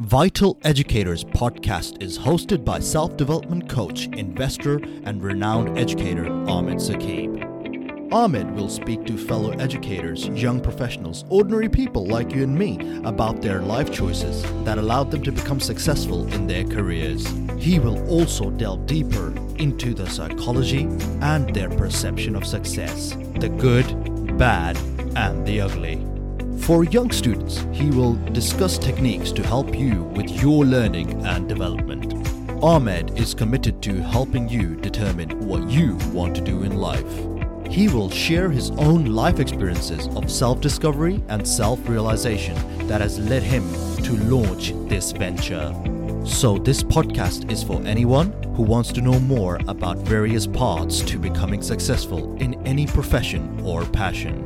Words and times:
Vital 0.00 0.58
Educators 0.62 1.24
podcast 1.24 2.02
is 2.02 2.18
hosted 2.18 2.66
by 2.66 2.78
self 2.78 3.16
development 3.16 3.66
coach, 3.66 4.08
investor, 4.08 4.76
and 5.04 5.22
renowned 5.22 5.78
educator 5.78 6.26
Ahmed 6.46 6.76
Saqib. 6.76 8.12
Ahmed 8.12 8.50
will 8.50 8.68
speak 8.68 9.06
to 9.06 9.16
fellow 9.16 9.52
educators, 9.52 10.28
young 10.28 10.60
professionals, 10.60 11.24
ordinary 11.30 11.70
people 11.70 12.06
like 12.06 12.34
you 12.34 12.42
and 12.42 12.54
me 12.58 13.00
about 13.06 13.40
their 13.40 13.62
life 13.62 13.90
choices 13.90 14.42
that 14.64 14.76
allowed 14.76 15.10
them 15.10 15.22
to 15.22 15.32
become 15.32 15.60
successful 15.60 16.30
in 16.34 16.46
their 16.46 16.64
careers. 16.64 17.26
He 17.58 17.78
will 17.78 18.06
also 18.10 18.50
delve 18.50 18.84
deeper 18.84 19.32
into 19.56 19.94
the 19.94 20.10
psychology 20.10 20.82
and 21.22 21.54
their 21.54 21.70
perception 21.70 22.36
of 22.36 22.44
success 22.46 23.16
the 23.40 23.48
good, 23.48 24.36
bad, 24.36 24.76
and 25.16 25.46
the 25.46 25.62
ugly. 25.62 26.15
For 26.58 26.84
young 26.84 27.12
students, 27.12 27.64
he 27.72 27.90
will 27.90 28.14
discuss 28.32 28.76
techniques 28.76 29.30
to 29.32 29.42
help 29.46 29.78
you 29.78 30.02
with 30.02 30.28
your 30.42 30.64
learning 30.64 31.24
and 31.24 31.48
development. 31.48 32.12
Ahmed 32.62 33.16
is 33.18 33.34
committed 33.34 33.80
to 33.82 34.02
helping 34.02 34.48
you 34.48 34.74
determine 34.74 35.46
what 35.46 35.70
you 35.70 35.96
want 36.12 36.34
to 36.34 36.40
do 36.40 36.64
in 36.64 36.76
life. 36.76 37.06
He 37.70 37.88
will 37.88 38.10
share 38.10 38.50
his 38.50 38.70
own 38.72 39.06
life 39.06 39.38
experiences 39.38 40.08
of 40.16 40.30
self 40.30 40.60
discovery 40.60 41.22
and 41.28 41.46
self 41.46 41.88
realization 41.88 42.56
that 42.88 43.00
has 43.00 43.18
led 43.18 43.42
him 43.42 43.62
to 44.02 44.16
launch 44.24 44.72
this 44.88 45.12
venture. 45.12 45.72
So, 46.24 46.58
this 46.58 46.82
podcast 46.82 47.50
is 47.52 47.62
for 47.62 47.80
anyone 47.86 48.32
who 48.56 48.62
wants 48.64 48.90
to 48.92 49.00
know 49.00 49.20
more 49.20 49.60
about 49.68 49.98
various 49.98 50.46
paths 50.46 51.00
to 51.02 51.18
becoming 51.18 51.62
successful 51.62 52.36
in 52.38 52.54
any 52.66 52.86
profession 52.86 53.60
or 53.62 53.84
passion. 53.84 54.45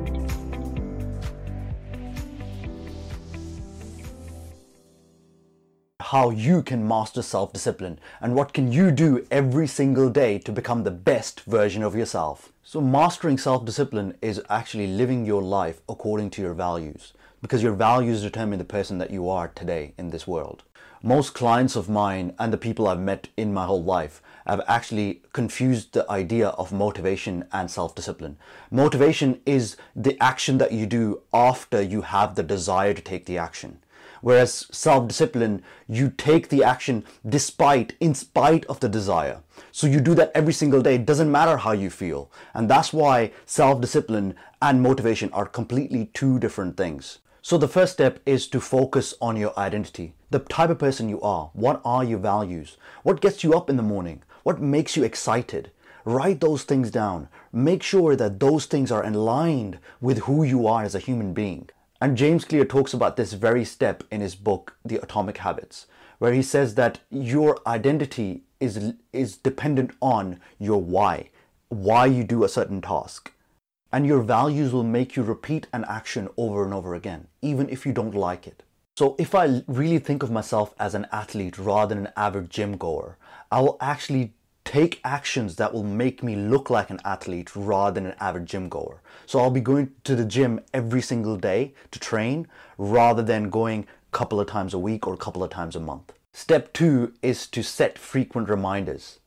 How 6.10 6.28
you 6.28 6.60
can 6.60 6.88
master 6.88 7.22
self 7.22 7.52
discipline 7.52 7.96
and 8.20 8.34
what 8.34 8.52
can 8.52 8.72
you 8.72 8.90
do 8.90 9.24
every 9.30 9.68
single 9.68 10.10
day 10.10 10.38
to 10.40 10.50
become 10.50 10.82
the 10.82 10.90
best 10.90 11.42
version 11.42 11.84
of 11.84 11.94
yourself. 11.94 12.52
So, 12.64 12.80
mastering 12.80 13.38
self 13.38 13.64
discipline 13.64 14.18
is 14.20 14.42
actually 14.50 14.88
living 14.88 15.24
your 15.24 15.40
life 15.40 15.80
according 15.88 16.30
to 16.30 16.42
your 16.42 16.52
values 16.52 17.12
because 17.40 17.62
your 17.62 17.74
values 17.74 18.22
determine 18.22 18.58
the 18.58 18.64
person 18.64 18.98
that 18.98 19.12
you 19.12 19.28
are 19.28 19.46
today 19.46 19.94
in 19.96 20.10
this 20.10 20.26
world. 20.26 20.64
Most 21.00 21.32
clients 21.32 21.76
of 21.76 21.88
mine 21.88 22.34
and 22.40 22.52
the 22.52 22.58
people 22.58 22.88
I've 22.88 22.98
met 22.98 23.28
in 23.36 23.54
my 23.54 23.66
whole 23.66 23.84
life 23.84 24.20
have 24.46 24.62
actually 24.66 25.22
confused 25.32 25.92
the 25.92 26.10
idea 26.10 26.48
of 26.48 26.72
motivation 26.72 27.44
and 27.52 27.70
self 27.70 27.94
discipline. 27.94 28.36
Motivation 28.68 29.40
is 29.46 29.76
the 29.94 30.20
action 30.20 30.58
that 30.58 30.72
you 30.72 30.86
do 30.86 31.22
after 31.32 31.80
you 31.80 32.02
have 32.02 32.34
the 32.34 32.42
desire 32.42 32.94
to 32.94 33.00
take 33.00 33.26
the 33.26 33.38
action. 33.38 33.78
Whereas 34.20 34.66
self 34.70 35.08
discipline, 35.08 35.62
you 35.88 36.10
take 36.10 36.48
the 36.48 36.62
action 36.64 37.04
despite, 37.28 37.94
in 38.00 38.14
spite 38.14 38.64
of 38.66 38.80
the 38.80 38.88
desire. 38.88 39.40
So 39.72 39.86
you 39.86 40.00
do 40.00 40.14
that 40.14 40.32
every 40.34 40.52
single 40.52 40.82
day. 40.82 40.96
It 40.96 41.06
doesn't 41.06 41.30
matter 41.30 41.56
how 41.56 41.72
you 41.72 41.90
feel. 41.90 42.30
And 42.54 42.68
that's 42.68 42.92
why 42.92 43.32
self 43.46 43.80
discipline 43.80 44.34
and 44.60 44.82
motivation 44.82 45.32
are 45.32 45.46
completely 45.46 46.10
two 46.12 46.38
different 46.38 46.76
things. 46.76 47.18
So 47.42 47.56
the 47.56 47.68
first 47.68 47.94
step 47.94 48.20
is 48.26 48.46
to 48.48 48.60
focus 48.60 49.14
on 49.20 49.36
your 49.36 49.58
identity, 49.58 50.12
the 50.30 50.40
type 50.40 50.68
of 50.68 50.78
person 50.78 51.08
you 51.08 51.20
are. 51.22 51.50
What 51.54 51.80
are 51.84 52.04
your 52.04 52.18
values? 52.18 52.76
What 53.02 53.22
gets 53.22 53.42
you 53.42 53.54
up 53.54 53.70
in 53.70 53.76
the 53.76 53.82
morning? 53.82 54.22
What 54.42 54.60
makes 54.60 54.96
you 54.96 55.04
excited? 55.04 55.70
Write 56.04 56.40
those 56.40 56.64
things 56.64 56.90
down. 56.90 57.28
Make 57.52 57.82
sure 57.82 58.14
that 58.16 58.40
those 58.40 58.66
things 58.66 58.92
are 58.92 59.04
aligned 59.04 59.78
with 60.00 60.18
who 60.20 60.44
you 60.44 60.66
are 60.66 60.82
as 60.82 60.94
a 60.94 60.98
human 60.98 61.32
being. 61.32 61.70
And 62.02 62.16
James 62.16 62.46
Clear 62.46 62.64
talks 62.64 62.94
about 62.94 63.16
this 63.16 63.34
very 63.34 63.64
step 63.64 64.04
in 64.10 64.22
his 64.22 64.34
book, 64.34 64.76
The 64.84 65.02
Atomic 65.02 65.36
Habits, 65.38 65.86
where 66.18 66.32
he 66.32 66.42
says 66.42 66.74
that 66.76 67.00
your 67.10 67.58
identity 67.66 68.44
is, 68.58 68.94
is 69.12 69.36
dependent 69.36 69.90
on 70.00 70.40
your 70.58 70.80
why, 70.80 71.28
why 71.68 72.06
you 72.06 72.24
do 72.24 72.42
a 72.42 72.48
certain 72.48 72.80
task. 72.80 73.32
And 73.92 74.06
your 74.06 74.22
values 74.22 74.72
will 74.72 74.84
make 74.84 75.14
you 75.14 75.22
repeat 75.22 75.66
an 75.74 75.84
action 75.88 76.28
over 76.38 76.64
and 76.64 76.72
over 76.72 76.94
again, 76.94 77.26
even 77.42 77.68
if 77.68 77.84
you 77.84 77.92
don't 77.92 78.14
like 78.14 78.46
it. 78.46 78.62
So 78.96 79.14
if 79.18 79.34
I 79.34 79.62
really 79.66 79.98
think 79.98 80.22
of 80.22 80.30
myself 80.30 80.74
as 80.78 80.94
an 80.94 81.06
athlete 81.12 81.58
rather 81.58 81.94
than 81.94 82.06
an 82.06 82.12
average 82.16 82.50
gym 82.50 82.78
goer, 82.78 83.18
I 83.50 83.60
will 83.60 83.76
actually 83.80 84.32
take 84.70 85.00
actions 85.02 85.56
that 85.56 85.74
will 85.74 85.82
make 85.82 86.22
me 86.22 86.36
look 86.36 86.70
like 86.70 86.90
an 86.90 87.00
athlete 87.04 87.56
rather 87.56 87.92
than 87.92 88.06
an 88.06 88.16
average 88.20 88.50
gym 88.50 88.68
goer. 88.68 89.02
So 89.26 89.40
I'll 89.40 89.50
be 89.50 89.60
going 89.60 89.90
to 90.04 90.14
the 90.14 90.24
gym 90.24 90.60
every 90.72 91.02
single 91.02 91.36
day 91.36 91.74
to 91.90 91.98
train 91.98 92.46
rather 92.78 93.20
than 93.20 93.50
going 93.50 93.82
a 93.82 94.16
couple 94.16 94.38
of 94.38 94.46
times 94.46 94.72
a 94.72 94.78
week 94.78 95.08
or 95.08 95.14
a 95.14 95.16
couple 95.16 95.42
of 95.42 95.50
times 95.50 95.74
a 95.74 95.80
month. 95.80 96.12
Step 96.32 96.72
two 96.72 97.12
is 97.20 97.48
to 97.48 97.64
set 97.64 97.98
frequent 97.98 98.48
reminders 98.48 99.18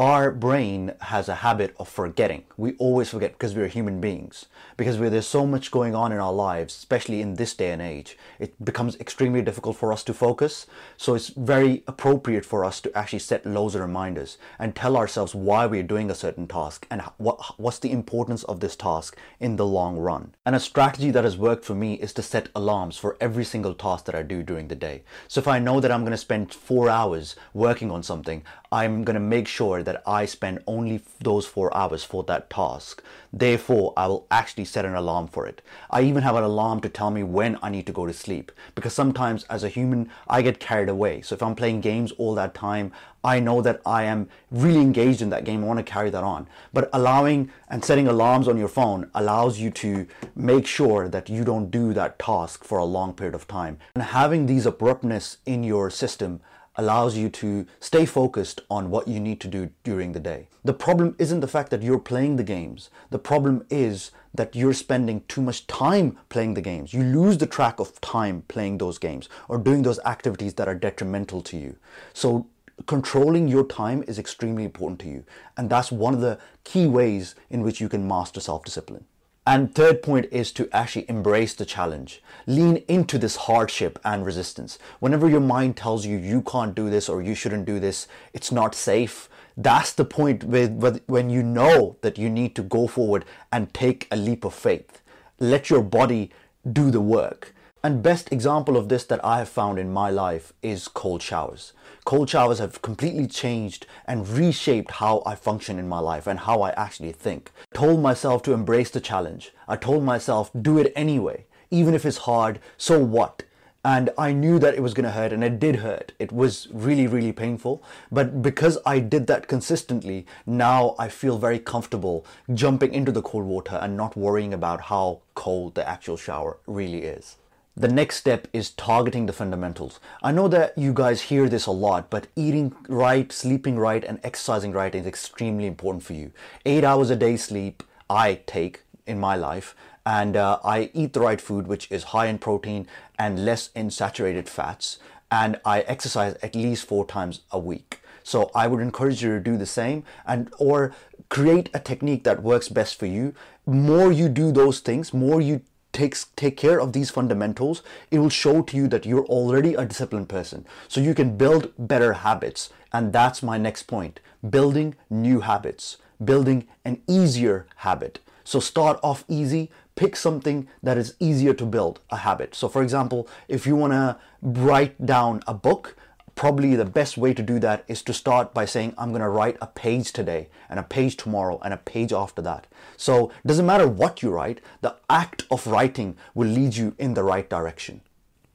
our 0.00 0.30
brain 0.30 0.94
has 1.02 1.28
a 1.28 1.34
habit 1.34 1.74
of 1.78 1.86
forgetting. 1.86 2.42
We 2.56 2.72
always 2.78 3.10
forget 3.10 3.32
because 3.32 3.54
we're 3.54 3.66
human 3.66 4.00
beings. 4.00 4.46
Because 4.78 4.98
there's 4.98 5.26
so 5.26 5.46
much 5.46 5.70
going 5.70 5.94
on 5.94 6.10
in 6.10 6.18
our 6.18 6.32
lives, 6.32 6.74
especially 6.74 7.20
in 7.20 7.34
this 7.34 7.52
day 7.52 7.70
and 7.70 7.82
age, 7.82 8.16
it 8.38 8.64
becomes 8.64 8.96
extremely 8.96 9.42
difficult 9.42 9.76
for 9.76 9.92
us 9.92 10.02
to 10.04 10.14
focus. 10.14 10.66
So 10.96 11.14
it's 11.14 11.28
very 11.28 11.82
appropriate 11.86 12.46
for 12.46 12.64
us 12.64 12.80
to 12.80 12.96
actually 12.96 13.18
set 13.18 13.44
loads 13.44 13.74
of 13.74 13.82
reminders 13.82 14.38
and 14.58 14.74
tell 14.74 14.96
ourselves 14.96 15.34
why 15.34 15.66
we're 15.66 15.82
doing 15.82 16.10
a 16.10 16.14
certain 16.14 16.46
task 16.46 16.86
and 16.90 17.02
what, 17.18 17.60
what's 17.60 17.78
the 17.78 17.92
importance 17.92 18.42
of 18.44 18.60
this 18.60 18.76
task 18.76 19.18
in 19.38 19.56
the 19.56 19.66
long 19.66 19.98
run. 19.98 20.34
And 20.46 20.56
a 20.56 20.60
strategy 20.60 21.10
that 21.10 21.24
has 21.24 21.36
worked 21.36 21.66
for 21.66 21.74
me 21.74 21.96
is 21.96 22.14
to 22.14 22.22
set 22.22 22.48
alarms 22.54 22.96
for 22.96 23.18
every 23.20 23.44
single 23.44 23.74
task 23.74 24.06
that 24.06 24.14
I 24.14 24.22
do 24.22 24.42
during 24.42 24.68
the 24.68 24.74
day. 24.74 25.02
So 25.28 25.40
if 25.40 25.46
I 25.46 25.58
know 25.58 25.78
that 25.78 25.92
I'm 25.92 26.04
going 26.04 26.12
to 26.12 26.16
spend 26.16 26.54
four 26.54 26.88
hours 26.88 27.36
working 27.52 27.90
on 27.90 28.02
something, 28.02 28.44
I'm 28.72 29.02
going 29.02 29.14
to 29.14 29.20
make 29.20 29.48
sure 29.48 29.82
that 29.82 29.89
I 30.06 30.24
spend 30.26 30.62
only 30.66 31.02
those 31.20 31.46
four 31.46 31.74
hours 31.76 32.04
for 32.04 32.22
that 32.24 32.50
task. 32.50 33.02
Therefore, 33.32 33.92
I 33.96 34.06
will 34.06 34.26
actually 34.30 34.64
set 34.64 34.84
an 34.84 34.94
alarm 34.94 35.28
for 35.28 35.46
it. 35.46 35.62
I 35.90 36.02
even 36.02 36.22
have 36.22 36.36
an 36.36 36.44
alarm 36.44 36.80
to 36.80 36.88
tell 36.88 37.10
me 37.10 37.22
when 37.22 37.58
I 37.62 37.70
need 37.70 37.86
to 37.86 37.92
go 37.92 38.06
to 38.06 38.12
sleep 38.12 38.52
because 38.74 38.92
sometimes 38.92 39.44
as 39.44 39.62
a 39.62 39.68
human, 39.68 40.10
I 40.28 40.42
get 40.42 40.60
carried 40.60 40.88
away. 40.88 41.22
So 41.22 41.34
if 41.34 41.42
I'm 41.42 41.54
playing 41.54 41.80
games 41.80 42.12
all 42.12 42.34
that 42.34 42.54
time, 42.54 42.92
I 43.22 43.38
know 43.38 43.60
that 43.62 43.82
I 43.84 44.04
am 44.04 44.28
really 44.50 44.80
engaged 44.80 45.20
in 45.20 45.30
that 45.30 45.44
game. 45.44 45.62
I 45.62 45.66
want 45.66 45.78
to 45.78 45.92
carry 45.92 46.10
that 46.10 46.24
on. 46.24 46.48
But 46.72 46.88
allowing 46.92 47.50
and 47.68 47.84
setting 47.84 48.08
alarms 48.08 48.48
on 48.48 48.56
your 48.56 48.68
phone 48.68 49.10
allows 49.14 49.60
you 49.60 49.70
to 49.70 50.06
make 50.34 50.66
sure 50.66 51.08
that 51.08 51.28
you 51.28 51.44
don't 51.44 51.70
do 51.70 51.92
that 51.92 52.18
task 52.18 52.64
for 52.64 52.78
a 52.78 52.84
long 52.84 53.12
period 53.12 53.34
of 53.34 53.46
time. 53.46 53.78
And 53.94 54.02
having 54.02 54.46
these 54.46 54.66
abruptness 54.66 55.38
in 55.44 55.62
your 55.62 55.90
system 55.90 56.40
allows 56.80 57.16
you 57.16 57.28
to 57.28 57.66
stay 57.78 58.06
focused 58.06 58.62
on 58.70 58.90
what 58.90 59.06
you 59.06 59.20
need 59.20 59.38
to 59.40 59.48
do 59.48 59.70
during 59.84 60.12
the 60.12 60.20
day. 60.20 60.48
The 60.64 60.72
problem 60.72 61.14
isn't 61.18 61.40
the 61.40 61.54
fact 61.56 61.70
that 61.70 61.82
you're 61.82 61.98
playing 61.98 62.36
the 62.36 62.42
games. 62.42 62.88
The 63.10 63.18
problem 63.18 63.66
is 63.68 64.10
that 64.34 64.56
you're 64.56 64.72
spending 64.72 65.22
too 65.28 65.42
much 65.42 65.66
time 65.66 66.18
playing 66.30 66.54
the 66.54 66.62
games. 66.62 66.94
You 66.94 67.02
lose 67.02 67.36
the 67.36 67.46
track 67.46 67.80
of 67.80 68.00
time 68.00 68.44
playing 68.48 68.78
those 68.78 68.98
games 68.98 69.28
or 69.48 69.58
doing 69.58 69.82
those 69.82 70.00
activities 70.00 70.54
that 70.54 70.68
are 70.68 70.74
detrimental 70.74 71.42
to 71.42 71.56
you. 71.58 71.76
So 72.14 72.46
controlling 72.86 73.46
your 73.46 73.66
time 73.66 74.02
is 74.08 74.18
extremely 74.18 74.64
important 74.64 75.00
to 75.00 75.08
you. 75.08 75.24
And 75.58 75.68
that's 75.68 75.92
one 75.92 76.14
of 76.14 76.22
the 76.22 76.38
key 76.64 76.86
ways 76.86 77.34
in 77.50 77.62
which 77.62 77.80
you 77.80 77.90
can 77.90 78.08
master 78.08 78.40
self-discipline. 78.40 79.04
And 79.46 79.74
third 79.74 80.02
point 80.02 80.26
is 80.30 80.52
to 80.52 80.68
actually 80.70 81.08
embrace 81.08 81.54
the 81.54 81.64
challenge. 81.64 82.22
Lean 82.46 82.76
into 82.88 83.18
this 83.18 83.36
hardship 83.36 83.98
and 84.04 84.24
resistance. 84.24 84.78
Whenever 85.00 85.28
your 85.28 85.40
mind 85.40 85.76
tells 85.76 86.04
you 86.04 86.18
you 86.18 86.42
can't 86.42 86.74
do 86.74 86.90
this 86.90 87.08
or 87.08 87.22
you 87.22 87.34
shouldn't 87.34 87.64
do 87.64 87.80
this, 87.80 88.06
it's 88.34 88.52
not 88.52 88.74
safe. 88.74 89.28
That's 89.56 89.92
the 89.92 90.04
point 90.04 90.44
with, 90.44 91.02
when 91.06 91.30
you 91.30 91.42
know 91.42 91.96
that 92.02 92.18
you 92.18 92.28
need 92.28 92.54
to 92.56 92.62
go 92.62 92.86
forward 92.86 93.24
and 93.50 93.72
take 93.74 94.06
a 94.10 94.16
leap 94.16 94.44
of 94.44 94.54
faith. 94.54 95.00
Let 95.38 95.70
your 95.70 95.82
body 95.82 96.30
do 96.70 96.90
the 96.90 97.00
work. 97.00 97.54
And 97.82 98.02
best 98.02 98.30
example 98.30 98.76
of 98.76 98.90
this 98.90 99.04
that 99.04 99.24
I 99.24 99.38
have 99.38 99.48
found 99.48 99.78
in 99.78 99.90
my 99.90 100.10
life 100.10 100.52
is 100.62 100.86
cold 100.86 101.22
showers. 101.22 101.72
Cold 102.04 102.28
showers 102.28 102.58
have 102.58 102.82
completely 102.82 103.26
changed 103.26 103.86
and 104.06 104.28
reshaped 104.28 104.90
how 104.90 105.22
I 105.24 105.34
function 105.34 105.78
in 105.78 105.88
my 105.88 105.98
life 105.98 106.26
and 106.26 106.40
how 106.40 106.60
I 106.60 106.72
actually 106.72 107.12
think. 107.12 107.50
I 107.72 107.78
told 107.78 108.02
myself 108.02 108.42
to 108.42 108.52
embrace 108.52 108.90
the 108.90 109.00
challenge. 109.00 109.52
I 109.66 109.76
told 109.76 110.04
myself 110.04 110.50
do 110.60 110.76
it 110.76 110.92
anyway. 110.94 111.46
Even 111.70 111.94
if 111.94 112.04
it's 112.04 112.18
hard, 112.18 112.58
so 112.76 113.02
what? 113.02 113.44
And 113.82 114.10
I 114.18 114.32
knew 114.32 114.58
that 114.58 114.74
it 114.74 114.82
was 114.82 114.92
going 114.92 115.06
to 115.06 115.12
hurt 115.12 115.32
and 115.32 115.42
it 115.42 115.58
did 115.58 115.76
hurt. 115.76 116.12
It 116.18 116.32
was 116.32 116.68
really, 116.70 117.06
really 117.06 117.32
painful. 117.32 117.82
But 118.12 118.42
because 118.42 118.76
I 118.84 118.98
did 118.98 119.26
that 119.28 119.48
consistently, 119.48 120.26
now 120.44 120.94
I 120.98 121.08
feel 121.08 121.38
very 121.38 121.58
comfortable 121.58 122.26
jumping 122.52 122.92
into 122.92 123.10
the 123.10 123.22
cold 123.22 123.46
water 123.46 123.78
and 123.80 123.96
not 123.96 124.18
worrying 124.18 124.52
about 124.52 124.82
how 124.82 125.20
cold 125.34 125.76
the 125.76 125.88
actual 125.88 126.18
shower 126.18 126.58
really 126.66 127.04
is. 127.04 127.36
The 127.80 127.88
next 127.88 128.16
step 128.16 128.46
is 128.52 128.68
targeting 128.68 129.24
the 129.24 129.32
fundamentals. 129.32 130.00
I 130.22 130.32
know 130.32 130.48
that 130.48 130.76
you 130.76 130.92
guys 130.92 131.22
hear 131.22 131.48
this 131.48 131.64
a 131.64 131.70
lot, 131.70 132.10
but 132.10 132.26
eating 132.36 132.74
right, 132.90 133.32
sleeping 133.32 133.78
right, 133.78 134.04
and 134.04 134.20
exercising 134.22 134.72
right 134.72 134.94
is 134.94 135.06
extremely 135.06 135.64
important 135.64 136.02
for 136.02 136.12
you. 136.12 136.30
Eight 136.66 136.84
hours 136.84 137.08
a 137.08 137.16
day 137.16 137.38
sleep, 137.38 137.82
I 138.10 138.40
take 138.46 138.82
in 139.06 139.18
my 139.18 139.34
life, 139.34 139.74
and 140.04 140.36
uh, 140.36 140.58
I 140.62 140.90
eat 140.92 141.14
the 141.14 141.20
right 141.20 141.40
food, 141.40 141.66
which 141.66 141.90
is 141.90 142.12
high 142.12 142.26
in 142.26 142.36
protein 142.36 142.86
and 143.18 143.46
less 143.46 143.70
in 143.74 143.90
saturated 143.90 144.46
fats. 144.46 144.98
and 145.30 145.60
I 145.64 145.80
exercise 145.82 146.34
at 146.42 146.54
least 146.54 146.86
four 146.86 147.06
times 147.06 147.40
a 147.50 147.58
week. 147.58 148.00
So 148.22 148.50
I 148.54 148.66
would 148.66 148.80
encourage 148.80 149.22
you 149.22 149.30
to 149.30 149.40
do 149.40 149.56
the 149.56 149.66
same 149.66 150.04
and 150.26 150.52
or 150.58 150.94
create 151.28 151.70
a 151.72 151.78
technique 151.78 152.24
that 152.24 152.42
works 152.42 152.68
best 152.68 152.98
for 152.98 153.06
you. 153.06 153.34
More 153.66 154.12
you 154.12 154.28
do 154.28 154.52
those 154.52 154.80
things, 154.80 155.14
more 155.14 155.40
you 155.40 155.62
takes 156.00 156.26
take 156.34 156.56
care 156.56 156.80
of 156.80 156.94
these 156.94 157.10
fundamentals, 157.10 157.82
it 158.10 158.18
will 158.20 158.30
show 158.30 158.62
to 158.62 158.76
you 158.76 158.88
that 158.88 159.04
you're 159.04 159.26
already 159.26 159.74
a 159.74 159.84
disciplined 159.84 160.30
person. 160.30 160.64
So 160.88 160.98
you 161.00 161.14
can 161.14 161.36
build 161.36 161.72
better 161.78 162.12
habits. 162.14 162.70
And 162.90 163.12
that's 163.12 163.42
my 163.42 163.58
next 163.58 163.82
point. 163.82 164.18
Building 164.58 164.94
new 165.10 165.40
habits, 165.40 165.98
building 166.32 166.66
an 166.86 167.02
easier 167.06 167.66
habit. 167.76 168.20
So 168.44 168.60
start 168.60 168.98
off 169.02 169.24
easy, 169.28 169.70
pick 169.94 170.16
something 170.16 170.66
that 170.82 170.96
is 170.96 171.14
easier 171.20 171.52
to 171.54 171.66
build 171.66 172.00
a 172.08 172.16
habit. 172.16 172.54
So 172.54 172.68
for 172.68 172.82
example, 172.82 173.28
if 173.46 173.66
you 173.66 173.76
want 173.76 173.92
to 173.92 174.16
write 174.40 175.04
down 175.04 175.42
a 175.46 175.52
book, 175.52 175.96
probably 176.40 176.74
the 176.74 176.86
best 176.86 177.18
way 177.18 177.34
to 177.34 177.42
do 177.42 177.58
that 177.58 177.84
is 177.86 178.00
to 178.00 178.14
start 178.14 178.54
by 178.54 178.64
saying 178.64 178.94
I'm 178.96 179.10
going 179.10 179.20
to 179.20 179.28
write 179.28 179.58
a 179.60 179.66
page 179.66 180.10
today 180.10 180.48
and 180.70 180.80
a 180.80 180.82
page 180.82 181.18
tomorrow 181.18 181.60
and 181.62 181.74
a 181.74 181.76
page 181.76 182.14
after 182.14 182.40
that. 182.40 182.66
So 182.96 183.28
it 183.28 183.46
doesn't 183.46 183.66
matter 183.66 183.86
what 183.86 184.22
you 184.22 184.30
write, 184.30 184.62
the 184.80 184.96
act 185.10 185.44
of 185.50 185.66
writing 185.66 186.16
will 186.34 186.48
lead 186.48 186.76
you 186.76 186.94
in 186.98 187.12
the 187.12 187.24
right 187.24 187.46
direction. 187.46 188.00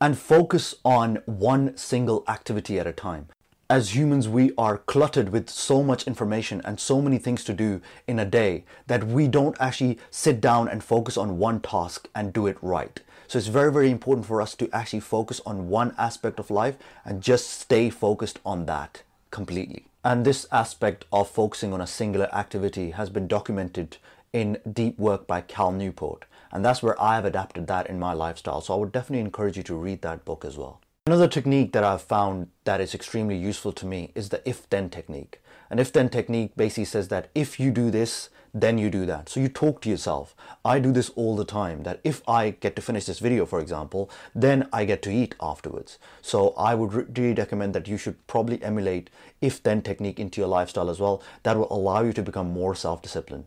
And 0.02 0.18
focus 0.18 0.74
on 0.84 1.22
one 1.28 1.78
single 1.78 2.24
activity 2.28 2.80
at 2.80 2.88
a 2.88 2.92
time 2.92 3.28
as 3.68 3.96
humans, 3.96 4.28
we 4.28 4.52
are 4.60 4.78
cluttered 4.78 5.30
with 5.30 5.50
so 5.50 5.82
much 5.82 6.06
information 6.06 6.62
and 6.66 6.80
so 6.80 7.02
many 7.02 7.18
things 7.18 7.44
to 7.44 7.54
do 7.54 7.82
in 8.08 8.20
a 8.20 8.26
day 8.26 8.64
that 8.86 9.08
we 9.08 9.28
don't 9.28 9.58
actually 9.60 9.98
sit 10.12 10.40
down 10.40 10.68
and 10.68 10.84
focus 10.84 11.18
on 11.18 11.40
one 11.40 11.60
task 11.60 12.08
and 12.14 12.32
do 12.32 12.46
it 12.46 12.58
right. 12.62 13.02
So 13.28 13.38
it's 13.38 13.48
very, 13.48 13.72
very 13.72 13.90
important 13.90 14.28
for 14.28 14.42
us 14.42 14.56
to 14.56 14.70
actually 14.72 15.00
focus 15.00 15.42
on 15.46 15.70
one 15.70 15.96
aspect 15.98 16.40
of 16.40 16.52
life 16.52 16.76
and 17.04 17.22
just 17.22 17.50
stay 17.50 17.90
focused 17.90 18.40
on 18.46 18.66
that 18.66 19.04
completely. 19.32 19.86
And 20.04 20.24
this 20.24 20.46
aspect 20.52 21.06
of 21.12 21.30
focusing 21.30 21.74
on 21.74 21.82
a 21.82 21.88
singular 21.88 22.34
activity 22.34 22.92
has 22.92 23.10
been 23.10 23.28
documented 23.28 23.98
in 24.32 24.60
deep 24.72 25.00
work 25.00 25.26
by 25.26 25.42
Cal 25.42 25.72
Newport. 25.72 26.26
And 26.52 26.64
that's 26.64 26.84
where 26.84 27.02
I 27.02 27.16
have 27.16 27.26
adapted 27.26 27.68
that 27.68 27.88
in 27.90 28.00
my 28.00 28.14
lifestyle. 28.14 28.62
So 28.62 28.74
I 28.74 28.78
would 28.78 28.92
definitely 28.92 29.22
encourage 29.22 29.58
you 29.58 29.64
to 29.64 29.76
read 29.76 30.02
that 30.04 30.24
book 30.24 30.46
as 30.46 30.58
well. 30.58 30.80
Another 31.08 31.28
technique 31.28 31.72
that 31.74 31.84
I've 31.84 32.02
found 32.02 32.50
that 32.64 32.82
is 32.82 32.96
extremely 32.96 33.38
useful 33.38 33.72
to 33.74 33.86
me 33.86 34.12
is 34.16 34.30
the 34.30 34.48
if-then 34.48 34.90
technique. 34.90 35.42
An 35.70 35.80
if-then 35.80 36.10
technique 36.10 36.56
basically 36.56 36.86
says 36.86 37.08
that 37.08 37.30
if 37.34 37.60
you 37.60 37.72
do 37.72 37.90
this, 37.90 38.30
then 38.54 38.78
you 38.78 38.90
do 38.90 39.06
that. 39.06 39.28
So 39.28 39.42
you 39.42 39.50
talk 39.50 39.82
to 39.82 39.90
yourself. 39.90 40.34
I 40.64 40.80
do 40.80 40.94
this 40.94 41.10
all 41.10 41.36
the 41.36 41.44
time 41.44 41.84
that 41.84 42.00
if 42.06 42.22
I 42.28 42.52
get 42.52 42.76
to 42.78 42.82
finish 42.82 43.06
this 43.06 43.20
video, 43.20 43.46
for 43.46 43.60
example, 43.60 44.10
then 44.34 44.70
I 44.72 44.86
get 44.86 45.02
to 45.04 45.12
eat 45.12 45.36
afterwards. 45.42 46.00
So 46.22 46.54
I 46.58 46.74
would 46.74 47.18
really 47.18 47.34
recommend 47.34 47.76
that 47.76 47.90
you 47.90 47.98
should 47.98 48.26
probably 48.28 48.64
emulate 48.64 49.10
if-then 49.42 49.82
technique 49.82 50.22
into 50.22 50.40
your 50.40 50.48
lifestyle 50.48 50.90
as 50.90 51.02
well. 51.02 51.22
That 51.44 51.58
will 51.58 51.68
allow 51.70 52.04
you 52.04 52.14
to 52.14 52.24
become 52.24 52.52
more 52.52 52.76
self-disciplined. 52.76 53.46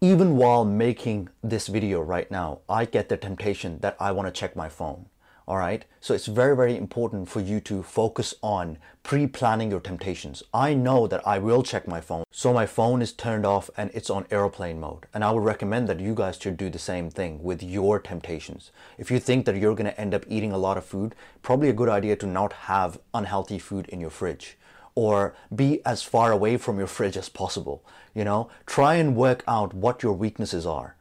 Even 0.00 0.36
while 0.36 0.64
making 0.64 1.28
this 1.42 1.66
video 1.66 2.00
right 2.00 2.30
now, 2.30 2.60
I 2.68 2.86
get 2.86 3.08
the 3.08 3.16
temptation 3.16 3.80
that 3.80 3.96
I 4.00 4.12
want 4.12 4.26
to 4.26 4.40
check 4.40 4.56
my 4.56 4.68
phone. 4.68 5.06
All 5.48 5.58
right. 5.58 5.84
So 6.00 6.12
it's 6.12 6.26
very, 6.26 6.56
very 6.56 6.76
important 6.76 7.28
for 7.28 7.40
you 7.40 7.60
to 7.60 7.84
focus 7.84 8.34
on 8.42 8.78
pre-planning 9.04 9.70
your 9.70 9.78
temptations. 9.78 10.42
I 10.52 10.74
know 10.74 11.06
that 11.06 11.24
I 11.24 11.38
will 11.38 11.62
check 11.62 11.86
my 11.86 12.00
phone. 12.00 12.24
So 12.32 12.52
my 12.52 12.66
phone 12.66 13.00
is 13.00 13.12
turned 13.12 13.46
off 13.46 13.70
and 13.76 13.92
it's 13.94 14.10
on 14.10 14.26
airplane 14.32 14.80
mode. 14.80 15.06
And 15.14 15.22
I 15.22 15.30
would 15.30 15.44
recommend 15.44 15.88
that 15.88 16.00
you 16.00 16.16
guys 16.16 16.36
should 16.40 16.56
do 16.56 16.68
the 16.68 16.80
same 16.80 17.10
thing 17.10 17.44
with 17.44 17.62
your 17.62 18.00
temptations. 18.00 18.72
If 18.98 19.08
you 19.08 19.20
think 19.20 19.46
that 19.46 19.56
you're 19.56 19.76
going 19.76 19.90
to 19.90 20.00
end 20.00 20.14
up 20.14 20.24
eating 20.28 20.50
a 20.50 20.58
lot 20.58 20.76
of 20.76 20.84
food, 20.84 21.14
probably 21.42 21.68
a 21.68 21.72
good 21.72 21.88
idea 21.88 22.16
to 22.16 22.26
not 22.26 22.52
have 22.52 22.98
unhealthy 23.14 23.60
food 23.60 23.86
in 23.88 24.00
your 24.00 24.10
fridge 24.10 24.58
or 24.96 25.36
be 25.54 25.84
as 25.86 26.02
far 26.02 26.32
away 26.32 26.56
from 26.56 26.78
your 26.78 26.88
fridge 26.88 27.16
as 27.16 27.28
possible. 27.28 27.84
You 28.14 28.24
know, 28.24 28.48
try 28.66 28.96
and 28.96 29.14
work 29.14 29.44
out 29.46 29.74
what 29.74 30.02
your 30.02 30.14
weaknesses 30.14 30.66
are. 30.66 30.96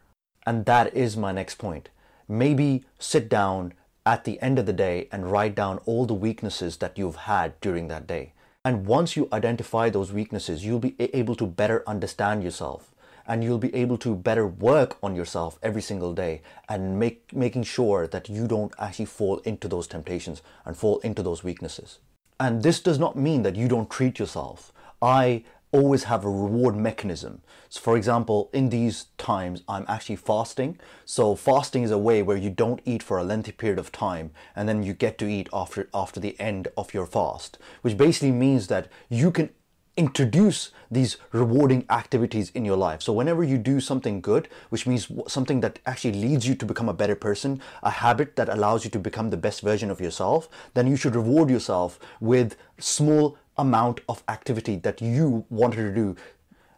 And 0.46 0.66
that 0.66 0.94
is 0.94 1.18
my 1.18 1.32
next 1.32 1.56
point. 1.56 1.90
Maybe 2.28 2.86
sit 3.00 3.28
down 3.28 3.74
at 4.06 4.24
the 4.24 4.40
end 4.42 4.60
of 4.60 4.66
the 4.66 4.74
day 4.74 5.08
and 5.12 5.32
write 5.32 5.56
down 5.56 5.80
all 5.86 6.06
the 6.06 6.14
weaknesses 6.14 6.78
that 6.78 6.98
you've 6.98 7.16
had 7.16 7.60
during 7.60 7.88
that 7.88 8.06
day. 8.06 8.34
And 8.64 8.86
once 8.86 9.16
you 9.16 9.28
identify 9.32 9.90
those 9.90 10.12
weaknesses, 10.12 10.66
you'll 10.66 10.80
be 10.80 10.96
able 11.00 11.36
to 11.36 11.46
better 11.46 11.84
understand 11.88 12.44
yourself 12.44 12.92
and 13.28 13.44
you'll 13.44 13.58
be 13.58 13.74
able 13.74 13.98
to 13.98 14.16
better 14.16 14.48
work 14.48 14.98
on 15.02 15.16
yourself 15.16 15.58
every 15.64 15.82
single 15.82 16.14
day 16.14 16.42
and 16.70 17.00
make, 17.00 17.34
making 17.34 17.64
sure 17.64 18.08
that 18.08 18.30
you 18.30 18.48
don't 18.48 18.74
actually 18.78 19.06
fall 19.06 19.40
into 19.40 19.68
those 19.68 19.88
temptations 19.88 20.42
and 20.64 20.78
fall 20.78 21.00
into 21.00 21.24
those 21.24 21.44
weaknesses. 21.44 22.00
And 22.40 22.64
this 22.64 22.82
does 22.82 23.00
not 23.00 23.16
mean 23.16 23.44
that 23.44 23.56
you 23.56 23.68
don't 23.68 23.90
treat 23.90 24.20
yourself. 24.20 24.72
I 25.02 25.44
always 25.76 26.06
have 26.06 26.24
a 26.24 26.30
reward 26.30 26.76
mechanism. 26.78 27.42
So 27.68 27.82
for 27.82 27.98
example, 27.98 28.50
in 28.54 28.70
these 28.70 29.08
times, 29.18 29.62
I'm 29.68 29.86
actually 29.90 30.16
fasting. 30.16 30.80
So 31.04 31.36
fasting 31.36 31.84
is 31.84 31.92
a 31.92 31.98
way 31.98 32.22
where 32.22 32.38
you 32.38 32.50
don't 32.50 32.80
eat 32.86 33.04
for 33.04 33.18
a 33.18 33.24
lengthy 33.24 33.52
period 33.52 33.78
of 33.78 33.92
time 33.92 34.32
and 34.56 34.70
then 34.70 34.84
you 34.84 34.94
get 34.94 35.18
to 35.18 35.28
eat 35.28 35.50
after, 35.52 35.90
after 35.94 36.22
the 36.22 36.40
end 36.40 36.70
of 36.78 36.94
your 36.94 37.06
fast, 37.06 37.58
which 37.82 37.98
basically 37.98 38.32
means 38.32 38.68
that 38.68 38.88
you 39.10 39.32
can 39.32 39.50
introduce 39.98 40.72
these 40.92 41.18
rewarding 41.32 41.86
activities 41.90 42.52
in 42.52 42.66
your 42.66 42.76
life. 42.76 43.02
So 43.02 43.14
whenever 43.14 43.44
you 43.44 43.58
do 43.58 43.80
something 43.80 44.22
good, 44.22 44.48
which 44.70 44.86
means 44.86 45.12
something 45.28 45.62
that 45.62 45.80
actually 45.86 46.14
leads 46.14 46.48
you 46.48 46.56
to 46.56 46.66
become 46.66 46.90
a 46.90 46.94
better 46.94 47.16
person, 47.16 47.62
a 47.82 47.90
habit 47.90 48.36
that 48.36 48.50
allows 48.50 48.84
you 48.84 48.92
to 48.92 49.00
become 49.00 49.30
the 49.30 49.38
best 49.38 49.62
version 49.62 49.90
of 49.90 50.02
yourself, 50.02 50.50
then 50.74 50.88
you 50.88 50.96
should 50.96 51.16
reward 51.16 51.50
yourself 51.50 52.00
with 52.20 52.56
small 52.80 53.38
amount 53.58 54.02
of 54.08 54.24
activity 54.28 54.76
that 54.78 55.02
you 55.02 55.46
wanted 55.50 55.84
to 55.84 55.94
do. 55.94 56.16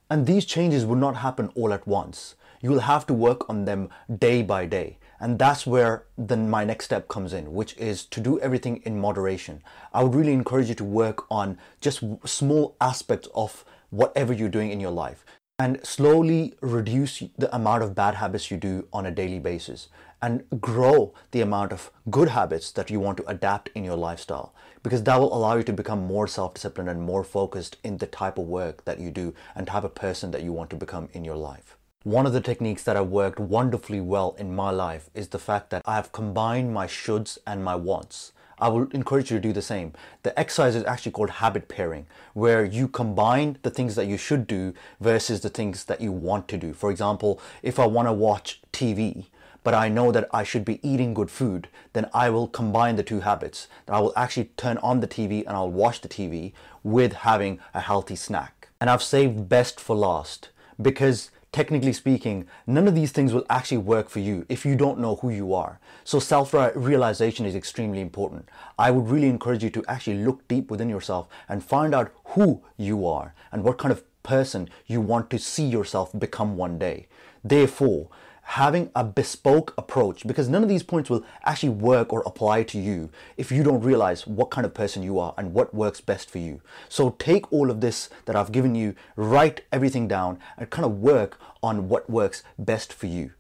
And 0.10 0.26
these 0.26 0.46
changes 0.46 0.86
will 0.86 0.96
not 0.96 1.18
happen 1.18 1.52
all 1.56 1.74
at 1.74 1.88
once. 1.88 2.36
You 2.62 2.72
will 2.72 2.80
have 2.80 3.06
to 3.08 3.14
work 3.14 3.50
on 3.50 3.66
them 3.66 3.90
day 4.20 4.42
by 4.42 4.66
day. 4.66 4.98
And 5.20 5.40
that's 5.40 5.66
where 5.66 6.06
then 6.18 6.50
my 6.50 6.64
next 6.64 6.86
step 6.86 7.08
comes 7.08 7.34
in, 7.34 7.54
which 7.54 7.76
is 7.78 8.06
to 8.06 8.20
do 8.20 8.40
everything 8.40 8.82
in 8.84 9.00
moderation. 9.00 9.64
I 9.94 10.04
would 10.04 10.16
really 10.16 10.34
encourage 10.34 10.70
you 10.70 10.76
to 10.76 10.84
work 10.84 11.26
on 11.32 11.58
just 11.82 12.04
small 12.26 12.76
aspects 12.80 13.28
of 13.34 13.66
whatever 13.90 14.34
you're 14.34 14.50
doing 14.50 14.72
in 14.72 14.80
your 14.80 14.92
life 14.92 15.26
and 15.60 15.84
slowly 15.84 16.54
reduce 16.62 17.24
the 17.36 17.56
amount 17.56 17.82
of 17.82 17.96
bad 17.96 18.14
habits 18.14 18.52
you 18.52 18.58
do 18.58 18.88
on 18.94 19.08
a 19.08 19.12
daily 19.12 19.40
basis 19.40 19.90
and 20.22 20.44
grow 20.62 21.16
the 21.32 21.42
amount 21.42 21.72
of 21.72 21.90
good 22.12 22.30
habits 22.30 22.72
that 22.72 22.92
you 22.92 23.00
want 23.00 23.18
to 23.18 23.26
adapt 23.28 23.70
in 23.74 23.84
your 23.84 23.96
lifestyle 23.96 24.54
because 24.84 25.02
that 25.04 25.20
will 25.20 25.36
allow 25.36 25.56
you 25.56 25.64
to 25.64 25.74
become 25.74 26.06
more 26.06 26.28
self-disciplined 26.28 26.90
and 26.90 27.02
more 27.02 27.24
focused 27.24 27.78
in 27.84 27.98
the 27.98 28.06
type 28.06 28.38
of 28.38 28.46
work 28.46 28.86
that 28.86 29.00
you 29.00 29.10
do 29.10 29.34
and 29.56 29.66
type 29.66 29.84
of 29.84 29.96
person 29.96 30.30
that 30.30 30.44
you 30.44 30.54
want 30.54 30.70
to 30.70 30.76
become 30.76 31.10
in 31.14 31.26
your 31.26 31.36
life. 31.36 31.76
One 32.04 32.28
of 32.28 32.34
the 32.34 32.42
techniques 32.42 32.84
that 32.84 32.96
have 32.96 33.10
worked 33.10 33.40
wonderfully 33.40 34.00
well 34.00 34.36
in 34.38 34.56
my 34.56 34.70
life 34.70 35.10
is 35.16 35.30
the 35.30 35.40
fact 35.40 35.72
that 35.72 35.82
I 35.86 35.96
have 35.96 36.12
combined 36.12 36.72
my 36.72 36.86
shoulds 36.86 37.40
and 37.48 37.64
my 37.64 37.76
wants. 37.76 38.32
I 38.60 38.70
will 38.70 38.88
encourage 38.92 39.30
you 39.30 39.38
to 39.38 39.42
do 39.42 39.54
the 39.54 39.62
same. 39.62 39.94
The 40.24 40.38
exercise 40.40 40.76
is 40.76 40.84
actually 40.86 41.12
called 41.12 41.30
habit 41.30 41.68
pairing, 41.68 42.08
where 42.34 42.66
you 42.66 42.88
combine 42.88 43.58
the 43.62 43.70
things 43.70 43.96
that 43.96 44.08
you 44.08 44.18
should 44.18 44.48
do 44.48 44.74
versus 45.00 45.42
the 45.42 45.50
things 45.50 45.86
that 45.86 46.02
you 46.02 46.12
want 46.12 46.48
to 46.48 46.58
do. 46.58 46.74
For 46.74 46.90
example, 46.90 47.40
if 47.62 47.80
I 47.80 47.86
want 47.86 48.08
to 48.08 48.14
watch 48.14 48.62
TV, 48.74 49.26
but 49.64 49.74
I 49.74 49.90
know 49.90 50.12
that 50.12 50.30
I 50.32 50.44
should 50.44 50.66
be 50.66 50.80
eating 50.88 51.14
good 51.14 51.30
food, 51.30 51.68
then 51.94 52.10
I 52.14 52.30
will 52.30 52.48
combine 52.48 52.96
the 52.96 53.04
two 53.04 53.20
habits. 53.20 53.68
I 53.88 54.00
will 54.00 54.14
actually 54.16 54.46
turn 54.58 54.78
on 54.78 55.02
the 55.02 55.08
TV 55.08 55.46
and 55.46 55.58
I'll 55.58 55.70
watch 55.70 56.02
the 56.02 56.08
TV 56.08 56.54
with 56.84 57.14
having 57.14 57.60
a 57.74 57.82
healthy 57.82 58.16
snack. 58.16 58.70
And 58.80 58.90
I've 58.90 59.04
saved 59.04 59.50
best 59.50 59.80
for 59.80 59.96
last 59.96 60.50
because 60.82 61.32
technically 61.58 61.92
speaking, 61.92 62.46
none 62.68 62.88
of 62.88 62.94
these 62.94 63.12
things 63.12 63.34
will 63.34 63.44
actually 63.50 63.80
work 63.80 64.10
for 64.10 64.20
you 64.20 64.46
if 64.48 64.64
you 64.64 64.76
don't 64.76 65.00
know 65.00 65.16
who 65.16 65.32
you 65.32 65.56
are. 65.56 65.80
So 66.04 66.20
self-realization 66.20 67.48
is 67.48 67.56
extremely 67.56 68.00
important. 68.00 68.48
I 68.78 68.92
would 68.92 69.10
really 69.10 69.28
encourage 69.28 69.64
you 69.64 69.72
to 69.72 69.84
actually 69.88 70.24
look 70.24 70.48
deep 70.48 70.70
within 70.70 70.88
yourself 70.88 71.28
and 71.50 71.64
find 71.64 71.96
out 71.96 72.14
who 72.36 72.62
you 72.78 73.08
are 73.08 73.34
and 73.52 73.64
what 73.64 73.80
kind 73.80 73.92
of 73.92 74.04
person 74.22 74.70
you 74.86 75.02
want 75.02 75.32
to 75.32 75.40
see 75.40 75.66
yourself 75.66 76.12
become 76.20 76.58
one 76.58 76.78
day. 76.78 77.08
Therefore, 77.44 78.10
having 78.52 78.90
a 78.96 79.04
bespoke 79.04 79.74
approach 79.78 80.26
because 80.26 80.48
none 80.48 80.64
of 80.64 80.70
these 80.70 80.82
points 80.82 81.10
will 81.10 81.24
actually 81.44 81.68
work 81.68 82.14
or 82.14 82.24
apply 82.26 82.64
to 82.64 82.80
you 82.80 83.10
if 83.36 83.52
you 83.52 83.62
don't 83.62 83.82
realize 83.82 84.26
what 84.26 84.50
kind 84.50 84.66
of 84.66 84.74
person 84.74 85.04
you 85.04 85.20
are 85.20 85.34
and 85.38 85.54
what 85.54 85.74
works 85.74 86.00
best 86.00 86.30
for 86.30 86.38
you. 86.38 86.62
So 86.88 87.10
take 87.20 87.52
all 87.52 87.70
of 87.70 87.82
this 87.82 88.10
that 88.24 88.38
I've 88.38 88.54
given 88.54 88.74
you, 88.74 88.96
write 89.18 89.66
everything 89.74 90.08
down 90.08 90.40
and 90.58 90.70
kind 90.70 90.86
of 90.86 91.00
work 91.00 91.38
on 91.62 91.90
what 91.90 92.10
works 92.10 92.42
best 92.58 92.94
for 92.94 93.08
you. 93.08 93.32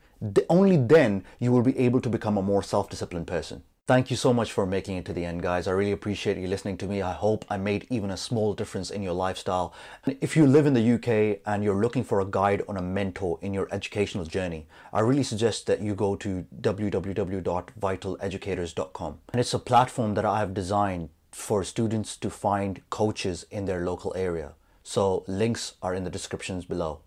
Only 0.50 0.76
then 0.76 1.24
you 1.40 1.54
will 1.54 1.62
be 1.62 1.78
able 1.80 2.02
to 2.02 2.10
become 2.10 2.38
a 2.38 2.42
more 2.42 2.62
self-disciplined 2.62 3.28
person. 3.28 3.64
Thank 3.88 4.12
you 4.12 4.18
so 4.18 4.34
much 4.34 4.52
for 4.52 4.66
making 4.66 4.98
it 4.98 5.06
to 5.06 5.14
the 5.14 5.24
end, 5.24 5.42
guys. 5.42 5.66
I 5.66 5.72
really 5.72 5.94
appreciate 5.94 6.36
you 6.36 6.50
listening 6.50 6.76
to 6.80 6.88
me. 6.88 7.02
I 7.02 7.14
hope 7.14 7.46
I 7.50 7.56
made 7.56 7.88
even 7.90 8.12
a 8.12 8.18
small 8.18 8.54
difference 8.54 8.92
in 8.92 9.02
your 9.02 9.14
lifestyle. 9.14 9.74
If 10.06 10.36
you 10.36 10.46
live 10.46 10.66
in 10.66 10.74
the 10.74 10.96
UK 10.96 11.40
and 11.46 11.64
you're 11.64 11.82
looking 11.82 12.04
for 12.04 12.20
a 12.20 12.26
guide 12.26 12.64
on 12.68 12.76
a 12.76 12.82
mentor 12.82 13.40
in 13.42 13.54
your 13.54 13.70
educational 13.72 14.26
journey, 14.26 14.68
I 14.92 15.00
really 15.00 15.24
suggest 15.24 15.68
that 15.68 15.80
you 15.80 15.96
go 15.96 16.18
to 16.18 16.46
www.vitaleducators.com. 16.60 19.20
And 19.32 19.40
it's 19.40 19.54
a 19.54 19.60
platform 19.60 20.16
that 20.16 20.26
I 20.26 20.40
have 20.40 20.54
designed 20.54 21.08
for 21.32 21.64
students 21.64 22.18
to 22.18 22.30
find 22.30 22.82
coaches 22.90 23.46
in 23.52 23.64
their 23.64 23.86
local 23.86 24.14
area. 24.18 24.56
So 24.84 25.24
links 25.28 25.76
are 25.82 25.96
in 25.96 26.04
the 26.04 26.10
descriptions 26.10 26.66
below. 26.66 27.00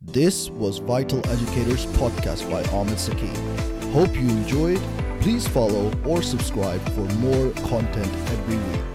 This 0.00 0.48
was 0.50 0.78
Vital 0.78 1.18
Educators 1.28 1.86
podcast 1.86 2.48
by 2.48 2.62
Ahmed 2.70 2.98
Saqib. 2.98 3.36
Hope 3.90 4.14
you 4.14 4.28
enjoyed. 4.28 4.80
Please 5.24 5.48
follow 5.48 5.90
or 6.04 6.20
subscribe 6.20 6.82
for 6.90 7.00
more 7.14 7.50
content 7.66 8.14
every 8.28 8.58
week. 8.58 8.93